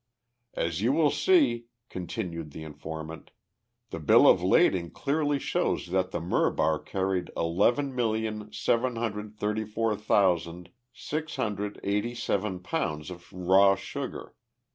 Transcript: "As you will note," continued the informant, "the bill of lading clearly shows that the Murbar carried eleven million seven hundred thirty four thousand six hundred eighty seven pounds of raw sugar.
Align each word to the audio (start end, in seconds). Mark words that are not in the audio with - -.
"As 0.55 0.81
you 0.81 0.93
will 0.93 1.13
note," 1.27 1.61
continued 1.89 2.53
the 2.53 2.63
informant, 2.63 3.29
"the 3.91 3.99
bill 3.99 4.27
of 4.27 4.41
lading 4.41 4.89
clearly 4.93 5.37
shows 5.37 5.89
that 5.91 6.09
the 6.09 6.19
Murbar 6.19 6.79
carried 6.83 7.29
eleven 7.37 7.93
million 7.93 8.51
seven 8.51 8.95
hundred 8.95 9.37
thirty 9.37 9.63
four 9.63 9.95
thousand 9.95 10.71
six 10.91 11.35
hundred 11.35 11.79
eighty 11.83 12.15
seven 12.15 12.61
pounds 12.61 13.11
of 13.11 13.31
raw 13.31 13.75
sugar. 13.75 14.33